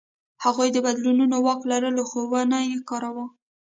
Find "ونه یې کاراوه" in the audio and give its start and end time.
2.31-3.25